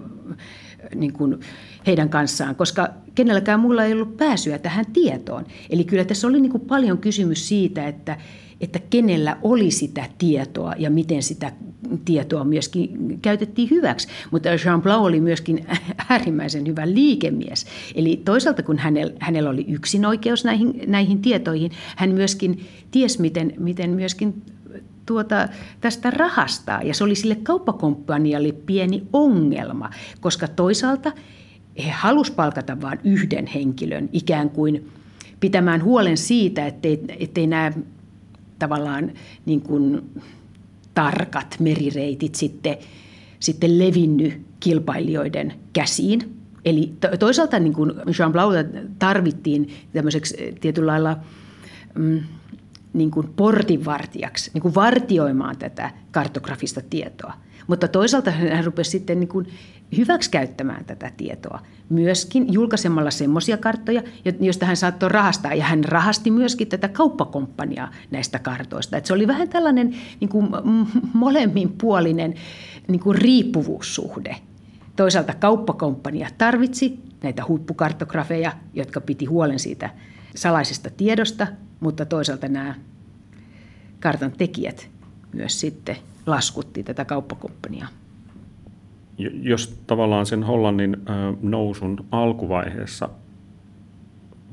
[0.94, 1.40] niin kuin
[1.87, 5.47] heidän kanssaan, koska kenelläkään mulla ei ollut pääsyä tähän tietoon.
[5.70, 8.16] Eli kyllä tässä oli niin kuin paljon kysymys siitä, että,
[8.61, 11.53] että kenellä oli sitä tietoa ja miten sitä
[12.05, 14.09] tietoa myöskin käytettiin hyväksi.
[14.31, 15.67] Mutta Jean Blanc oli myöskin
[16.09, 17.67] äärimmäisen hyvä liikemies.
[17.95, 23.53] Eli toisaalta kun hänellä, hänellä oli yksin oikeus näihin, näihin tietoihin, hän myöskin ties, miten,
[23.59, 24.43] miten myöskin
[25.07, 25.49] tuota,
[25.81, 26.83] tästä rahastaa.
[26.83, 29.90] Ja se oli sille kauppakomppanialle pieni ongelma,
[30.21, 31.12] koska toisaalta
[31.85, 34.88] he halusivat palkata vain yhden henkilön ikään kuin
[35.40, 37.73] pitämään huolen siitä, ettei, ettei nämä
[38.64, 39.12] tavallaan
[39.46, 40.11] niin kuin
[40.94, 42.77] tarkat merireitit sitten,
[43.40, 46.37] sitten levinny kilpailijoiden käsiin.
[46.64, 48.66] Eli toisaalta niin kuin Jean Blanc
[48.98, 51.16] tarvittiin tämmöiseksi tietyllä lailla
[51.94, 52.20] mm,
[52.92, 57.33] niin kuin portinvartijaksi, niin kuin vartioimaan tätä kartografista tietoa.
[57.66, 59.46] Mutta toisaalta hän rupesi sitten niin kuin
[59.96, 64.03] hyväksikäyttämään tätä tietoa myöskin julkaisemalla semmoisia karttoja,
[64.40, 65.55] joista hän saattoi rahastaa.
[65.55, 68.96] Ja hän rahasti myöskin tätä kauppakomppaniaa näistä kartoista.
[68.96, 70.48] Että se oli vähän tällainen niin kuin
[71.12, 72.35] molemminpuolinen
[72.88, 74.37] niin kuin riippuvuussuhde.
[74.96, 79.90] Toisaalta kauppakomppania tarvitsi näitä huippukartografeja, jotka piti huolen siitä
[80.37, 81.46] salaisesta tiedosta,
[81.81, 82.74] mutta toisaalta nämä
[84.00, 84.88] kartan tekijät
[85.33, 87.88] myös sitten laskutti tätä kauppakomppaniaa.
[89.42, 90.96] Jos tavallaan sen Hollannin
[91.42, 93.08] nousun alkuvaiheessa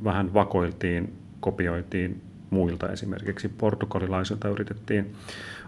[0.04, 5.14] vähän vakoiltiin, kopioitiin muilta esimerkiksi portugalilaisilta yritettiin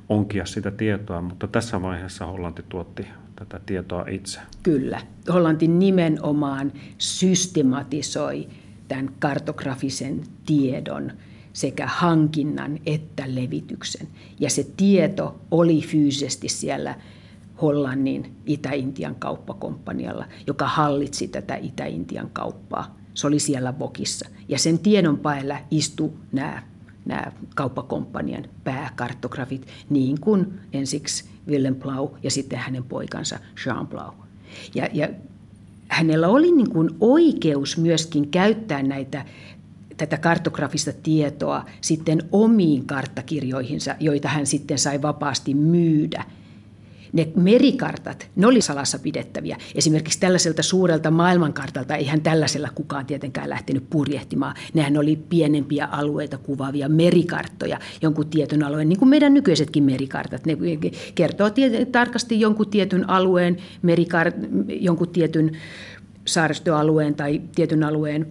[0.09, 4.39] onkia sitä tietoa, mutta tässä vaiheessa Hollanti tuotti tätä tietoa itse.
[4.63, 5.01] Kyllä.
[5.33, 8.47] Hollanti nimenomaan systematisoi
[8.87, 11.11] tämän kartografisen tiedon
[11.53, 14.07] sekä hankinnan että levityksen.
[14.39, 16.95] Ja se tieto oli fyysisesti siellä
[17.61, 22.97] Hollannin Itä-Intian kauppakomppanialla, joka hallitsi tätä Itä-Intian kauppaa.
[23.13, 24.29] Se oli siellä Vokissa.
[24.47, 26.63] Ja sen tiedon päällä istui nämä,
[27.05, 34.11] nämä kauppakomppanian pääkartografit, niin kuin ensiksi Willem Blau ja sitten hänen poikansa Jean Blau.
[34.75, 35.09] Ja, ja
[35.87, 39.25] hänellä oli niin kuin oikeus myöskin käyttää näitä
[40.05, 46.23] tätä kartografista tietoa sitten omiin karttakirjoihinsa, joita hän sitten sai vapaasti myydä.
[47.13, 49.57] Ne merikartat, ne oli salassa pidettäviä.
[49.75, 54.55] Esimerkiksi tällaiselta suurelta maailmankartalta eihän tällaisella kukaan tietenkään lähtenyt purjehtimaan.
[54.73, 60.45] Nehän oli pienempiä alueita kuvaavia merikarttoja jonkun tietyn alueen, niin kuin meidän nykyisetkin merikartat.
[60.45, 60.57] Ne
[61.15, 61.49] kertoo
[61.91, 64.35] tarkasti jonkun tietyn alueen, merikart,
[64.67, 65.51] jonkun tietyn
[66.25, 68.27] saaristoalueen tai tietyn alueen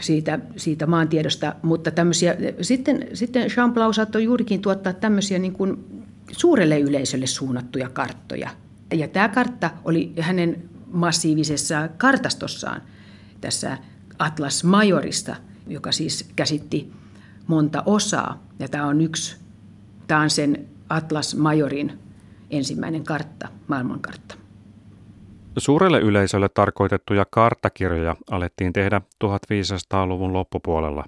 [0.00, 5.84] siitä, siitä maantiedosta, mutta tämmöisiä, sitten, sitten Jean Blau saattoi juurikin tuottaa tämmöisiä niin kuin
[6.32, 8.50] suurelle yleisölle suunnattuja karttoja.
[8.94, 12.82] Ja tämä kartta oli hänen massiivisessa kartastossaan
[13.40, 13.78] tässä
[14.18, 16.92] Atlas Majorista, joka siis käsitti
[17.46, 18.46] monta osaa.
[18.58, 19.36] Ja tämä on yksi,
[20.06, 21.98] tämä on sen Atlas Majorin
[22.50, 24.45] ensimmäinen kartta, maailmankartta.
[25.58, 31.04] Suurelle yleisölle tarkoitettuja karttakirjoja alettiin tehdä 1500-luvun loppupuolella.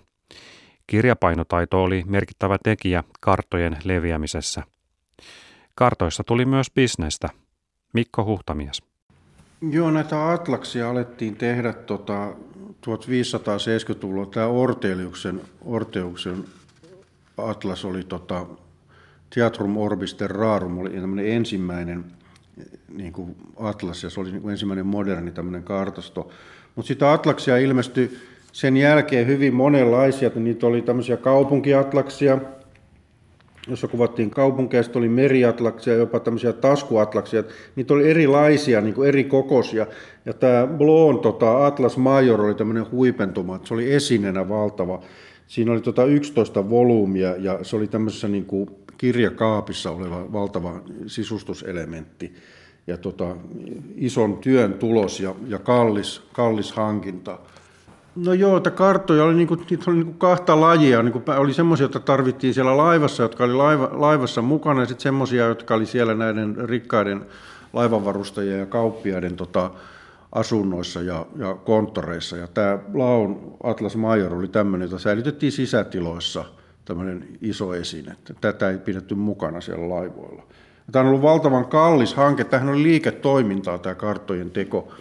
[0.86, 4.62] Kirjapainotaito oli merkittävä tekijä karttojen leviämisessä.
[5.74, 7.28] Kartoissa tuli myös bisnestä.
[7.92, 8.82] Mikko Huhtamies.
[9.70, 12.28] Joo, näitä atlaksia alettiin tehdä tota,
[12.86, 14.26] 1570-luvulla.
[14.26, 16.44] Tämä Orteliuksen, Orteuksen
[17.38, 18.46] atlas oli tota,
[19.34, 20.90] Theatrum Orbis Terrarum, oli
[21.32, 22.04] ensimmäinen–
[22.88, 26.30] niin kuin Atlas, ja se oli niin kuin ensimmäinen moderni tämmöinen kartasto.
[26.74, 28.18] Mutta sitä Atlaksia ilmestyi
[28.52, 32.38] sen jälkeen hyvin monenlaisia, niitä oli tämmöisiä kaupunkiatlaksia,
[33.68, 37.44] jossa kuvattiin kaupunkeja, sitten oli meriatlaksia, jopa tämmöisiä taskuatlaksia.
[37.76, 39.86] Niitä oli erilaisia, niin kuin eri kokoisia.
[40.24, 45.00] Ja tämä Blon tota, Atlas Major oli tämmöinen huipentuma, että se oli esinenä valtava.
[45.46, 52.34] Siinä oli tota 11 volyymia ja se oli tämmöisessä niin kuin kirjakaapissa oleva valtava sisustuselementti
[52.86, 53.36] ja tota,
[53.96, 57.38] ison työn tulos ja, ja kallis, kallis hankinta.
[58.16, 61.02] No joo, että karttoja oli, niinku, niitä oli niinku kahta lajia.
[61.02, 65.46] Niinku, oli semmoisia, joita tarvittiin siellä laivassa, jotka oli laiva, laivassa mukana, ja sitten semmoisia,
[65.46, 67.26] jotka oli siellä näiden rikkaiden
[67.72, 69.70] laivanvarustajien ja kauppiaiden tota,
[70.32, 72.36] asunnoissa ja, ja konttoreissa.
[72.36, 76.44] Ja tämä Laun Atlas Major oli tämmöinen, jota säilytettiin sisätiloissa,
[76.88, 78.16] tämmöinen iso esine.
[78.40, 80.42] Tätä ei pidetty mukana siellä laivoilla.
[80.92, 82.44] Tämä on ollut valtavan kallis hanke.
[82.44, 84.92] Tähän oli liiketoimintaa tämä karttojen teko.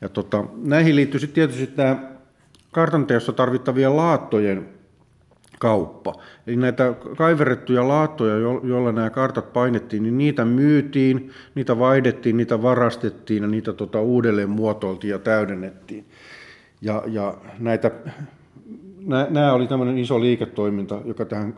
[0.00, 2.12] Ja tota, näihin liittyy sitten tietysti tämä
[2.72, 4.68] kartanteossa tarvittavien laattojen
[5.58, 6.14] kauppa.
[6.46, 13.42] Eli näitä kaiverrettuja laattoja, joilla nämä kartat painettiin, niin niitä myytiin, niitä vaihdettiin, niitä varastettiin
[13.42, 16.04] ja niitä tota uudelleen muotoiltiin ja täydennettiin.
[16.80, 17.90] Ja, ja näitä,
[19.08, 21.56] nämä oli tämmöinen iso liiketoiminta, joka tähän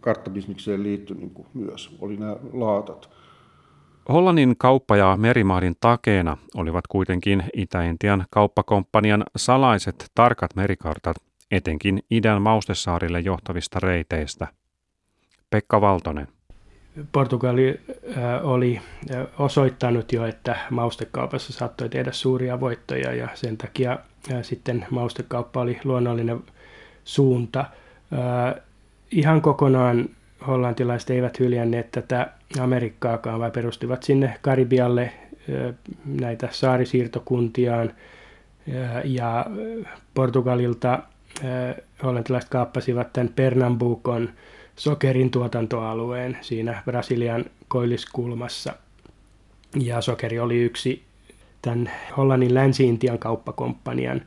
[0.00, 3.10] karttabisnikseen liittyi niin kuin myös, oli nämä laatat.
[4.08, 11.16] Hollannin kauppa- ja merimahdin takeena olivat kuitenkin Itä-Intian kauppakomppanian salaiset tarkat merikartat,
[11.50, 14.46] etenkin idän Maustesaarille johtavista reiteistä.
[15.50, 16.28] Pekka Valtonen.
[17.12, 17.80] Portugali
[18.42, 18.80] oli
[19.38, 23.98] osoittanut jo, että maustekaupassa saattoi tehdä suuria voittoja ja sen takia
[24.42, 26.42] sitten maustekauppa oli luonnollinen
[27.04, 27.64] suunta.
[29.10, 30.08] Ihan kokonaan
[30.46, 35.12] hollantilaiset eivät hyljänneet tätä Amerikkaakaan, vai perustivat sinne Karibialle
[36.04, 37.92] näitä saarisiirtokuntiaan
[39.04, 39.46] ja
[40.14, 40.98] Portugalilta
[42.02, 44.28] hollantilaiset kaappasivat tämän Pernambucon
[44.76, 48.72] sokerin tuotantoalueen siinä Brasilian koilliskulmassa.
[49.80, 51.04] Ja sokeri oli yksi
[51.62, 54.22] tämän Hollannin Länsi-Intian kauppakomppanian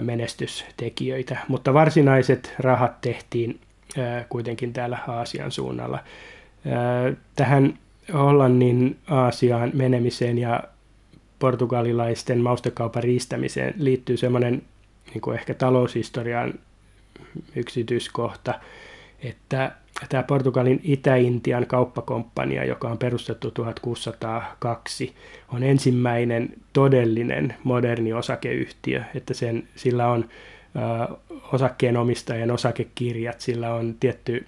[0.00, 3.60] menestystekijöitä, mutta varsinaiset rahat tehtiin
[4.28, 5.98] kuitenkin täällä Aasian suunnalla.
[7.36, 7.78] Tähän
[8.12, 10.62] Hollannin Aasiaan menemiseen ja
[11.38, 14.62] portugalilaisten maustekaupan riistämiseen liittyy semmoinen
[15.14, 16.54] niin ehkä taloushistorian
[17.56, 18.54] yksityiskohta,
[19.22, 19.72] että
[20.08, 25.14] tämä Portugalin Itä-Intian kauppakomppania, joka on perustettu 1602,
[25.52, 30.24] on ensimmäinen todellinen moderni osakeyhtiö, että sen, sillä on
[31.52, 34.46] osakkeenomistajien osakekirjat, sillä on tietty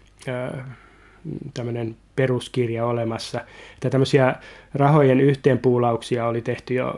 [1.54, 3.40] tämmöinen peruskirja olemassa.
[3.74, 4.35] Että tämmöisiä
[4.74, 6.94] rahojen yhteenpuulauksia oli tehty jo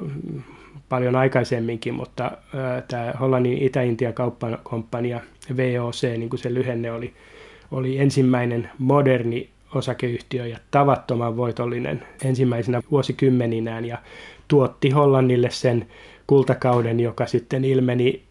[0.89, 2.33] paljon aikaisemminkin, mutta
[2.89, 5.21] tämä Hollannin Itä-Intian kauppakomppania
[5.57, 7.15] VOC, niin kuin se lyhenne oli,
[7.71, 13.99] oli ensimmäinen moderni osakeyhtiö ja tavattoman voitollinen ensimmäisenä vuosikymmeninään ja
[14.49, 15.87] tuotti Hollannille sen
[16.27, 18.23] kultakauden, joka sitten ilmeni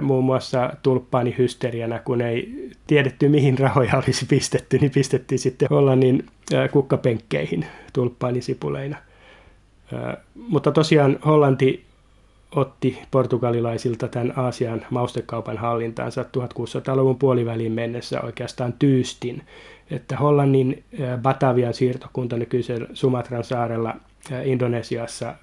[0.00, 6.26] muun muassa tulppaanihysteriana, kun ei tiedetty mihin rahoja olisi pistetty, niin pistettiin sitten Hollannin
[6.72, 8.96] kukkapenkkeihin tulppaanisipuleina.
[10.34, 11.84] Mutta tosiaan Hollanti
[12.56, 19.42] otti portugalilaisilta tämän Aasian maustekaupan hallintaansa 1600-luvun puoliväliin mennessä oikeastaan tyystin,
[19.90, 20.84] että Hollannin
[21.22, 23.96] Batavian siirtokunta nykyisen Sumatran saarella
[24.44, 25.34] Indonesiassa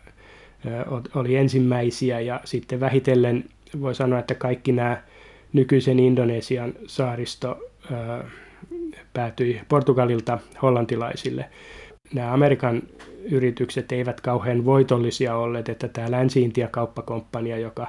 [1.15, 3.45] oli ensimmäisiä ja sitten vähitellen
[3.81, 5.01] voi sanoa, että kaikki nämä
[5.53, 7.59] nykyisen Indonesian saaristo
[9.13, 11.45] päätyi Portugalilta hollantilaisille.
[12.13, 12.83] Nämä Amerikan
[13.31, 17.87] yritykset eivät kauhean voitollisia olleet, että tämä Länsi-Intia-kauppakomppania, joka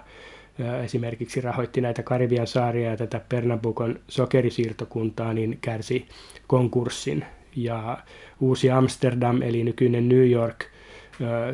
[0.84, 6.06] esimerkiksi rahoitti näitä Karibian saaria ja tätä Pernambucon sokerisiirtokuntaa, niin kärsi
[6.46, 7.24] konkurssin.
[7.56, 7.98] Ja
[8.40, 10.64] uusi Amsterdam, eli nykyinen New York,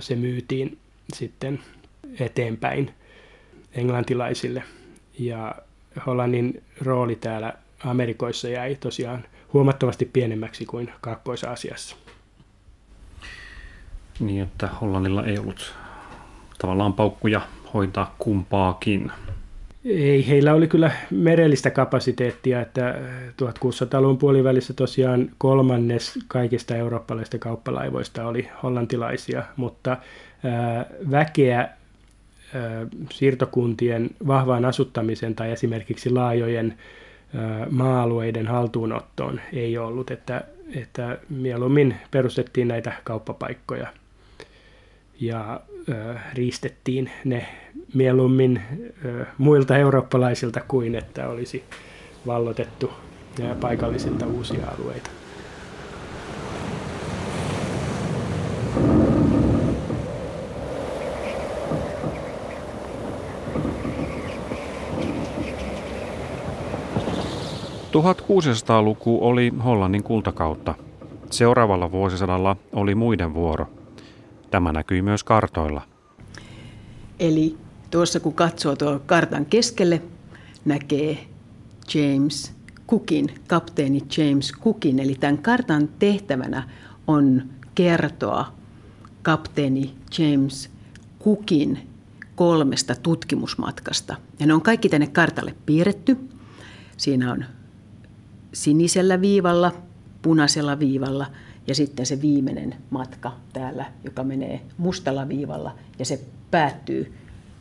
[0.00, 0.78] se myytiin
[1.12, 1.60] sitten
[2.20, 2.90] eteenpäin
[3.74, 4.62] englantilaisille.
[5.18, 5.54] Ja
[6.06, 7.52] Hollannin rooli täällä
[7.84, 11.96] Amerikoissa jäi tosiaan huomattavasti pienemmäksi kuin Kaakkois-Aasiassa.
[14.20, 15.74] Niin, että Hollannilla ei ollut
[16.58, 17.40] tavallaan paukkuja
[17.74, 19.12] hoitaa kumpaakin.
[19.84, 22.94] Ei, heillä oli kyllä merellistä kapasiteettia, että
[23.30, 29.96] 1600-luvun puolivälissä tosiaan kolmannes kaikista eurooppalaisista kauppalaivoista oli hollantilaisia, mutta
[31.10, 31.68] väkeä
[33.12, 36.74] siirtokuntien vahvaan asuttamiseen tai esimerkiksi laajojen
[37.70, 43.86] maa-alueiden haltuunottoon ei ollut, että, että mieluummin perustettiin näitä kauppapaikkoja
[45.20, 45.60] ja
[46.34, 47.46] riistettiin ne
[47.94, 48.62] mieluummin
[49.38, 51.64] muilta eurooppalaisilta kuin että olisi
[52.26, 52.90] vallotettu
[53.60, 55.10] paikallisilta uusia alueita.
[67.92, 70.74] 1600-luku oli Hollannin kultakautta.
[71.30, 73.77] Seuraavalla vuosisadalla oli muiden vuoro.
[74.50, 75.82] Tämä näkyi myös kartoilla.
[77.20, 77.56] Eli
[77.90, 80.02] tuossa kun katsoo tuo kartan keskelle,
[80.64, 81.26] näkee
[81.94, 82.52] James
[82.88, 84.98] Cookin, kapteeni James Cookin.
[84.98, 86.68] Eli tämän kartan tehtävänä
[87.06, 87.42] on
[87.74, 88.52] kertoa
[89.22, 90.70] kapteeni James
[91.24, 91.88] Cookin
[92.36, 94.16] kolmesta tutkimusmatkasta.
[94.40, 96.16] Ja ne on kaikki tänne kartalle piirretty.
[96.96, 97.44] Siinä on
[98.52, 99.72] sinisellä viivalla,
[100.22, 101.26] punaisella viivalla
[101.68, 107.12] ja sitten se viimeinen matka täällä, joka menee mustalla viivalla ja se päättyy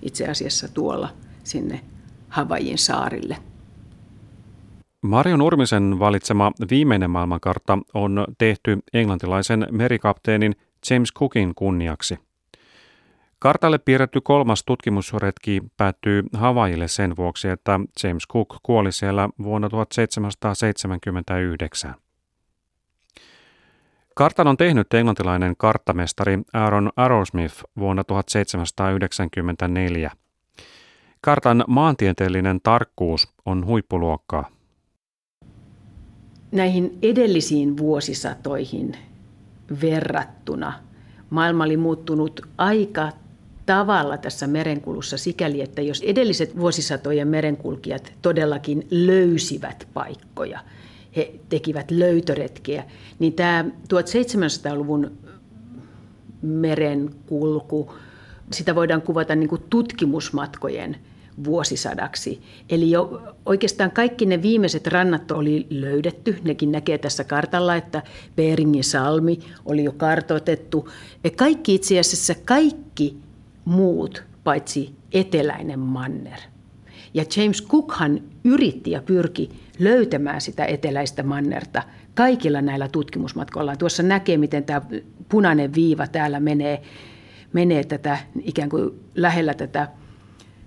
[0.02, 1.10] itse asiassa tuolla
[1.44, 1.82] sinne
[2.30, 3.38] Havajin saarille.
[5.02, 10.56] Marjo Nurmisen valitsema viimeinen maailmankartta on tehty englantilaisen merikapteenin
[10.90, 12.20] James Cookin kunniaksi.
[13.40, 21.96] Kartalle piirretty kolmas tutkimusretki päättyy Havaille sen vuoksi, että James Cook kuoli siellä vuonna 1779.
[24.18, 30.12] Kartan on tehnyt englantilainen karttamestari Aaron Arrowsmith vuonna 1794.
[31.22, 34.50] Kartan maantieteellinen tarkkuus on huippuluokkaa.
[36.52, 38.98] Näihin edellisiin vuosisatoihin
[39.82, 40.74] verrattuna
[41.30, 43.10] maailma oli muuttunut aika
[43.66, 50.60] tavalla tässä merenkulussa sikäli, että jos edelliset vuosisatojen merenkulkijat todellakin löysivät paikkoja,
[51.18, 52.84] he tekivät löytöretkiä,
[53.20, 55.12] niin tämä 1700-luvun
[56.42, 57.94] merenkulku,
[58.52, 60.98] sitä voidaan kuvata niin kuin tutkimusmatkojen
[61.44, 62.42] vuosisadaksi.
[62.70, 66.38] Eli jo oikeastaan kaikki ne viimeiset rannat oli löydetty.
[66.44, 68.04] Nekin näkee tässä kartalla, että
[68.36, 70.90] Beringin salmi oli jo kartoitettu.
[71.24, 73.18] Ja kaikki itse asiassa kaikki
[73.66, 76.40] muut paitsi eteläinen manner.
[77.14, 83.76] Ja James Cookhan yritti ja pyrki löytämään sitä eteläistä mannerta kaikilla näillä tutkimusmatkoilla.
[83.76, 84.82] Tuossa näkee, miten tämä
[85.30, 86.82] punainen viiva täällä menee,
[87.54, 89.88] menee tätä ikään kuin lähellä tätä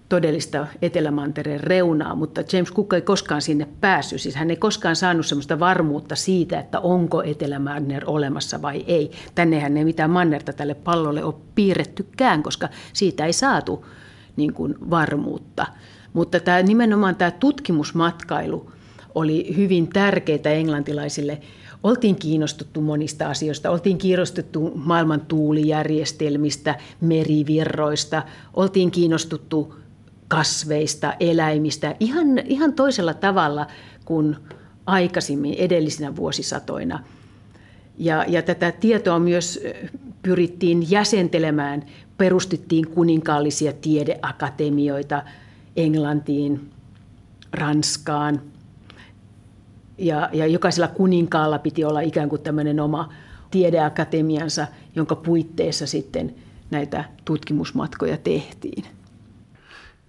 [0.08, 4.20] todellista Etelämantereen reunaa, mutta James Cook ei koskaan sinne päässyt.
[4.20, 9.10] Siis hän ei koskaan saanut sellaista varmuutta siitä, että onko Etelämanner olemassa vai ei.
[9.34, 13.86] Tännehän ei mitään mannerta tälle pallolle ole piirrettykään, koska siitä ei saatu
[14.36, 15.66] niin kuin, varmuutta.
[16.12, 18.72] Mutta tämä, nimenomaan tämä tutkimusmatkailu
[19.14, 21.38] oli hyvin tärkeää englantilaisille.
[21.82, 23.70] Oltiin kiinnostuttu monista asioista.
[23.70, 28.22] Oltiin kiinnostuttu maailman tuulijärjestelmistä, merivirroista.
[28.54, 29.74] Oltiin kiinnostuttu
[30.28, 33.66] kasveista, eläimistä ihan, ihan toisella tavalla
[34.04, 34.36] kuin
[34.86, 37.04] aikaisemmin edellisinä vuosisatoina.
[37.98, 39.60] Ja, ja tätä tietoa myös
[40.22, 41.82] pyrittiin jäsentelemään,
[42.18, 45.22] perustettiin kuninkaallisia tiedeakatemioita
[45.76, 46.70] Englantiin,
[47.52, 48.40] Ranskaan.
[50.00, 53.08] Ja, ja jokaisella kuninkaalla piti olla ikään kuin tämmöinen oma
[53.50, 56.34] tiedeakatemiansa, jonka puitteissa sitten
[56.70, 58.84] näitä tutkimusmatkoja tehtiin.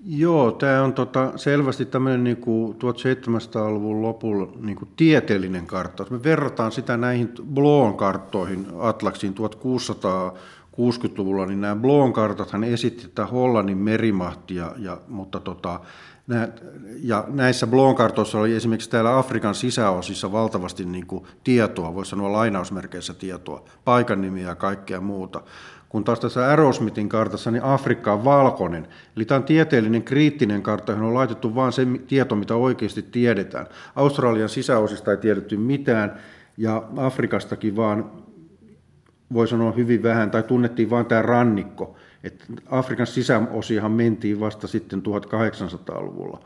[0.06, 6.06] Joo, tämä on tota, selvästi tämmöinen niin 1700-luvun lopulla niin kuin tieteellinen kartta.
[6.10, 13.78] me verrataan sitä näihin Bloon karttoihin Atlaksiin 1660-luvulla, niin nämä Bloon kartathan esitti tätä Hollannin
[13.78, 15.80] merimahtia, ja, mutta tota,
[17.04, 22.32] ja näissä Bloon kartoissa oli esimerkiksi täällä Afrikan sisäosissa valtavasti niin kuin tietoa, voisi sanoa
[22.32, 25.42] lainausmerkeissä tietoa, paikan nimiä ja kaikkea muuta
[25.92, 28.88] kun taas tässä Aerosmithin kartassa niin Afrikka on valkoinen.
[29.16, 33.68] Eli tämä on tieteellinen kriittinen kartta, johon on laitettu vain se tieto, mitä oikeasti tiedetään.
[33.96, 36.20] Australian sisäosista ei tiedetty mitään,
[36.58, 38.12] ja Afrikastakin vaan
[39.34, 41.96] voi sanoa hyvin vähän, tai tunnettiin vain tämä rannikko.
[42.24, 46.40] Et Afrikan sisäosiahan mentiin vasta sitten 1800-luvulla.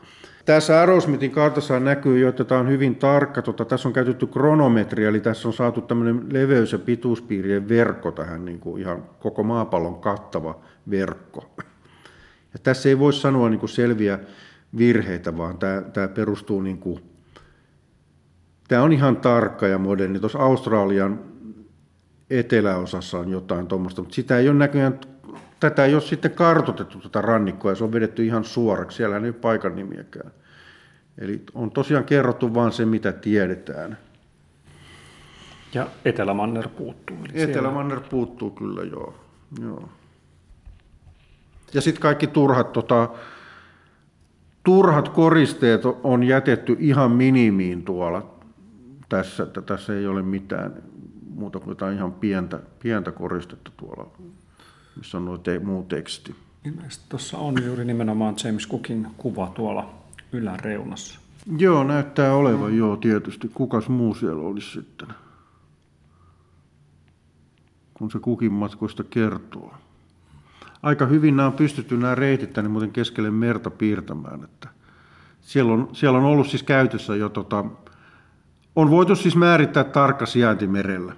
[0.44, 3.42] Tässä Aerosmithin kartassa näkyy jo, että tämä on hyvin tarkka.
[3.42, 8.44] Tota, tässä on käytetty kronometria, eli tässä on saatu tämmöinen leveys- ja pituuspiirien verkko tähän
[8.44, 10.60] niin kuin ihan koko maapallon kattava
[10.90, 11.50] verkko.
[12.52, 14.18] Ja tässä ei voi sanoa niin kuin selviä
[14.78, 17.02] virheitä, vaan tämä, tämä perustuu niin kuin,
[18.68, 20.20] tämä on ihan tarkka ja moderni.
[20.20, 21.20] Tuossa Australian
[22.30, 25.00] eteläosassa on jotain tuommoista, mutta sitä ei ole näköjään,
[25.60, 28.96] tätä ei ole sitten kartotettu tätä rannikkoa ja se on vedetty ihan suoraksi.
[28.96, 30.30] Siellä ei ole paikan nimiäkään.
[31.18, 33.98] Eli on tosiaan kerrottu vain se, mitä tiedetään.
[35.74, 37.16] Ja Etelämanner puuttuu.
[37.34, 38.10] Etelämanner siellä...
[38.10, 39.14] puuttuu kyllä, joo.
[39.62, 39.88] joo.
[41.74, 43.08] Ja sitten kaikki turhat, tota,
[44.62, 48.34] turhat koristeet on jätetty ihan minimiin tuolla.
[49.08, 50.74] Tässä, että tässä ei ole mitään
[51.34, 54.10] muuta kuin jotain ihan pientä, pientä koristetta tuolla,
[54.96, 56.34] missä on nuo te, muu teksti.
[56.64, 59.94] Ilmeisesti tuossa on juuri nimenomaan James Cookin kuva tuolla
[60.32, 61.20] yläreunassa.
[61.58, 62.78] Joo, näyttää olevan, mm.
[62.78, 63.50] joo, tietysti.
[63.54, 65.08] Kukas muu siellä olisi sitten?
[67.94, 69.74] Kun se kukin matkoista kertoo.
[70.82, 74.68] Aika hyvin nämä on pystytty nämä reitit tänne muuten keskelle merta piirtämään, että
[75.40, 77.64] siellä on, siellä on ollut siis käytössä jo tota,
[78.76, 81.12] on voitu siis määrittää tarkka sijainti merellä.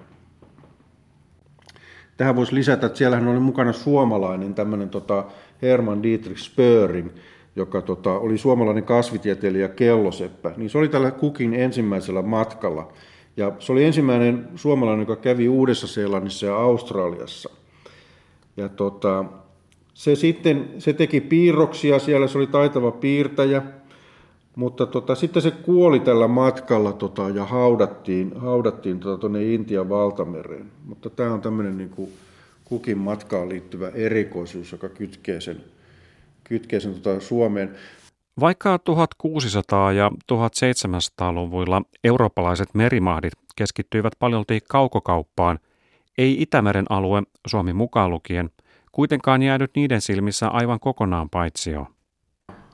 [2.19, 5.25] Tähän voisi lisätä, että siellähän oli mukana suomalainen tämmöinen tota
[5.61, 7.09] Herman Dietrich Spöring,
[7.55, 12.93] joka tota, oli suomalainen kasvitieteilijä kelloseppä, niin se oli tällä Kukin ensimmäisellä matkalla.
[13.37, 17.49] Ja se oli ensimmäinen suomalainen, joka kävi Uudessa-Seelannissa ja Australiassa.
[18.57, 19.25] Ja tota,
[19.93, 23.61] se sitten se teki piirroksia siellä, se oli taitava piirtäjä,
[24.55, 30.71] mutta tota, sitten se kuoli tällä matkalla tota, ja haudattiin, haudattiin tuonne tota, Intian valtamereen.
[30.85, 32.11] Mutta tämä on tämmöinen niin kuin
[32.65, 35.63] kukin matkaan liittyvä erikoisuus, joka kytkee sen,
[36.43, 37.75] kytkee sen tota, Suomeen.
[38.39, 45.59] Vaikka 1600- ja 1700-luvuilla eurooppalaiset merimahdit keskittyivät paljolti kaukokauppaan,
[46.17, 48.49] ei Itämeren alue, Suomi mukaan lukien,
[48.91, 51.98] kuitenkaan jäänyt niiden silmissä aivan kokonaan paitsioon.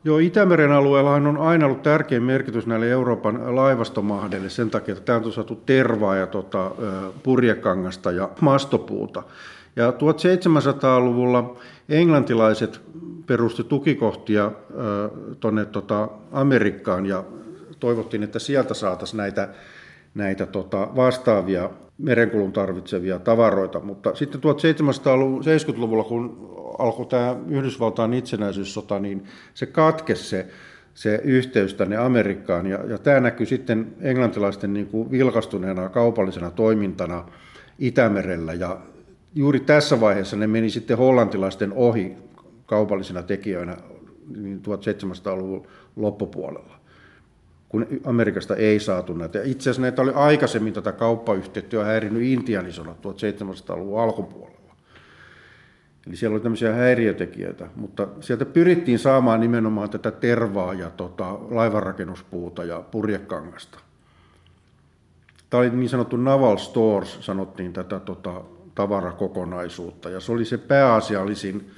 [0.05, 5.25] Joo, Itämeren alueellahan on aina ollut tärkein merkitys näille Euroopan laivastomahdelle sen takia, että täältä
[5.25, 6.71] on saatu tervaa ja tota,
[7.23, 9.23] purjekangasta ja mastopuuta.
[9.75, 11.57] Ja 1700-luvulla
[11.89, 12.81] englantilaiset
[13.25, 14.51] perusti tukikohtia
[15.39, 17.23] tuonne tota Amerikkaan ja
[17.79, 19.49] toivottiin, että sieltä saataisiin näitä,
[20.15, 23.79] näitä tota vastaavia merenkulun tarvitsevia tavaroita.
[23.79, 29.23] Mutta sitten 1770-luvulla, kun alkoi tämä Yhdysvaltain itsenäisyyssota, niin
[29.53, 30.47] se katkesi se,
[30.93, 32.65] se yhteys tänne Amerikkaan.
[32.65, 37.25] Ja, ja tämä näkyy sitten englantilaisten niin kuin vilkastuneena kaupallisena toimintana
[37.79, 38.53] Itämerellä.
[38.53, 38.77] Ja
[39.35, 42.15] juuri tässä vaiheessa ne meni sitten hollantilaisten ohi
[42.65, 43.77] kaupallisina tekijöinä
[44.37, 46.74] niin 1700-luvun loppupuolella
[47.69, 49.43] kun Amerikasta ei saatu näitä.
[49.43, 54.75] Itse asiassa näitä oli aikaisemmin tätä kauppayhteyttä häirinyt Intianisona 1700-luvun alkupuolella.
[56.07, 62.63] Eli siellä oli tämmöisiä häiriötekijöitä, mutta sieltä pyrittiin saamaan nimenomaan tätä tervaa ja tota, laivanrakennuspuuta
[62.63, 63.79] ja purjekangasta.
[65.49, 68.41] Tämä oli niin sanottu naval stores, sanottiin tätä tota,
[68.75, 71.71] tavarakokonaisuutta, ja se oli se pääasiallisin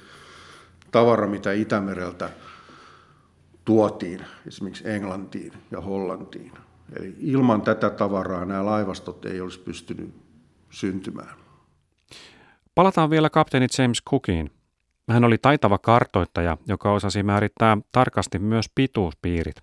[0.90, 2.30] tavara, mitä Itämereltä
[3.68, 6.52] tuotiin esimerkiksi Englantiin ja Hollantiin.
[6.96, 10.14] Eli ilman tätä tavaraa nämä laivastot ei olisi pystynyt
[10.70, 11.36] syntymään.
[12.74, 14.50] Palataan vielä kapteeni James Cookiin.
[15.10, 19.56] Hän oli taitava kartoittaja, joka osasi määrittää tarkasti myös pituuspiirit.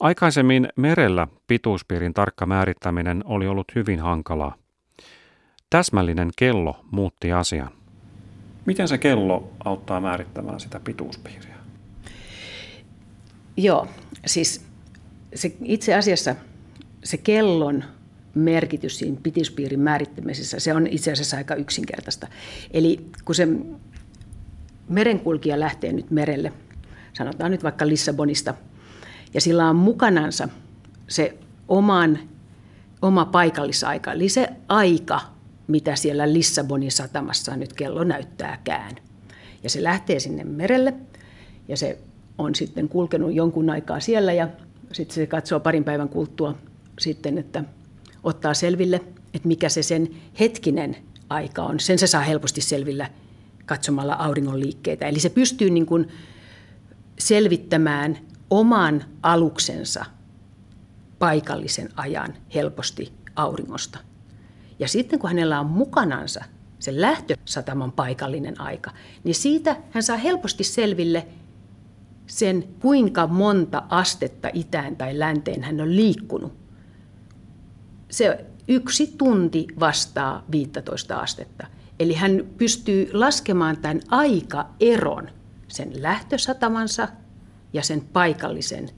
[0.00, 4.54] Aikaisemmin merellä pituuspiirin tarkka määrittäminen oli ollut hyvin hankalaa.
[5.70, 7.70] Täsmällinen kello muutti asian.
[8.66, 11.59] Miten se kello auttaa määrittämään sitä pituuspiiriä?
[13.62, 13.88] Joo,
[14.26, 14.64] siis
[15.34, 16.36] se itse asiassa
[17.04, 17.84] se kellon
[18.34, 22.26] merkitys siinä pituuspiirin määrittämisessä, se on itse asiassa aika yksinkertaista.
[22.70, 23.48] Eli kun se
[24.88, 26.52] merenkulkija lähtee nyt merelle,
[27.12, 28.54] sanotaan nyt vaikka Lissabonista,
[29.34, 30.48] ja sillä on mukanansa
[31.08, 31.38] se
[31.68, 32.18] oman,
[33.02, 35.20] oma paikallisaika, eli se aika,
[35.66, 38.96] mitä siellä Lissabonin satamassa nyt kello näyttääkään.
[39.62, 40.94] Ja se lähtee sinne merelle,
[41.68, 41.98] ja se
[42.40, 44.48] on sitten kulkenut jonkun aikaa siellä, ja
[44.92, 46.54] sitten se katsoo parin päivän kuluttua
[46.98, 47.64] sitten, että
[48.22, 49.00] ottaa selville,
[49.34, 50.08] että mikä se sen
[50.40, 50.96] hetkinen
[51.28, 51.80] aika on.
[51.80, 53.10] Sen se saa helposti selvillä
[53.66, 55.06] katsomalla auringon liikkeitä.
[55.06, 56.08] Eli se pystyy niin kuin
[57.18, 58.18] selvittämään
[58.50, 60.04] oman aluksensa
[61.18, 63.98] paikallisen ajan helposti auringosta.
[64.78, 66.44] Ja sitten kun hänellä on mukanansa
[66.78, 68.90] se lähtösataman paikallinen aika,
[69.24, 71.26] niin siitä hän saa helposti selville
[72.30, 76.60] sen, kuinka monta astetta itään tai länteen hän on liikkunut
[78.10, 81.66] se yksi tunti vastaa 15 astetta.
[82.00, 85.28] Eli hän pystyy laskemaan tämän aikaeron,
[85.68, 87.08] sen lähtösatamansa
[87.72, 88.90] ja sen paikallisen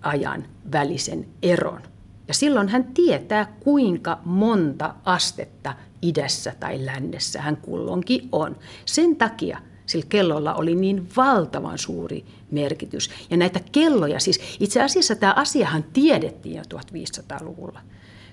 [0.00, 1.82] ajan välisen eron.
[2.28, 8.56] Ja silloin hän tietää, kuinka monta astetta idässä tai lännessä hän kulloinkin on.
[8.84, 9.58] Sen takia
[9.92, 13.10] sillä kellolla oli niin valtavan suuri merkitys.
[13.30, 17.80] Ja näitä kelloja, siis itse asiassa tämä asiahan tiedettiin jo 1500-luvulla.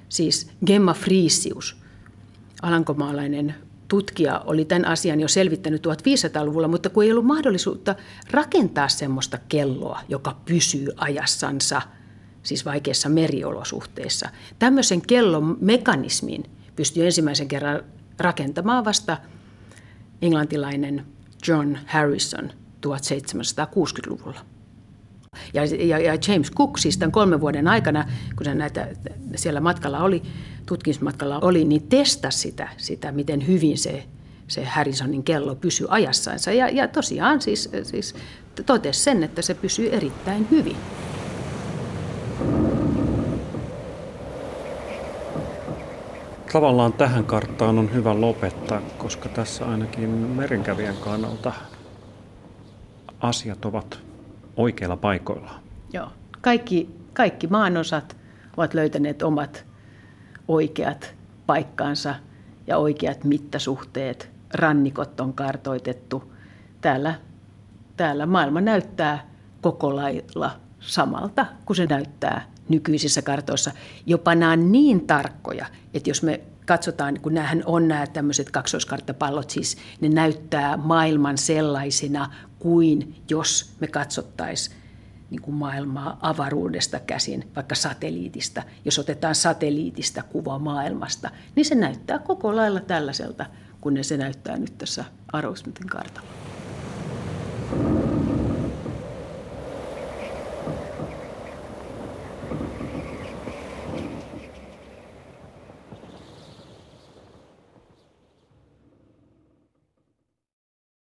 [0.10, 1.78] Siis Gemma Friisius,
[2.62, 3.56] alankomaalainen
[3.88, 7.96] tutkija, oli tämän asian jo selvittänyt 1500-luvulla, mutta kun ei ollut mahdollisuutta
[8.32, 11.82] rakentaa semmoista kelloa, joka pysyy ajassansa,
[12.44, 14.30] siis vaikeissa meriolosuhteissa.
[14.60, 16.44] Tämmöisen kellon mekanismin
[16.76, 17.84] pystyi ensimmäisen kerran
[18.20, 19.18] rakentamaan vasta
[20.22, 21.06] englantilainen
[21.48, 22.52] John Harrison
[22.88, 24.40] 1760-luvulla.
[25.54, 28.88] Ja, ja, ja James Cook siis tämän kolmen vuoden aikana, kun se näitä
[29.36, 30.24] siellä matkalla oli,
[30.66, 34.04] tutkimusmatkalla oli, niin testasi sitä, sitä miten hyvin se,
[34.48, 36.52] se Harrisonin kello pysyy ajassansa.
[36.52, 38.16] Ja, ja tosiaan siis, siis
[38.66, 40.78] totesi sen, että se pysyy erittäin hyvin.
[46.54, 51.54] Tavallaan tähän karttaan on hyvä lopettaa, koska tässä ainakin merenkävijän kannalta
[53.20, 54.00] asiat ovat
[54.58, 55.52] oikeilla paikoilla.
[55.94, 56.08] Joo.
[56.42, 58.18] Kaikki, kaikki maanosat
[58.58, 59.66] ovat löytäneet omat
[60.48, 62.16] oikeat paikkaansa
[62.68, 64.32] ja oikeat mittasuhteet.
[64.54, 66.34] Rannikot on kartoitettu.
[66.82, 67.16] Täällä,
[67.98, 69.28] täällä maailma näyttää
[69.62, 73.72] koko lailla samalta kuin se näyttää nykyisissä kartoissa.
[74.06, 79.50] Jopa nämä on niin tarkkoja, että jos me katsotaan, kun näähän on nämä tämmöiset kaksoiskarttapallot,
[79.50, 84.80] siis ne näyttää maailman sellaisina kuin jos me katsottaisiin
[85.30, 88.64] niin kuin maailmaa avaruudesta käsin, vaikka satelliitista.
[88.86, 93.46] Jos otetaan satelliitista kuva maailmasta, niin se näyttää koko lailla tällaiselta,
[93.82, 96.49] kun se näyttää nyt tässä Arrowsmithin kartalla.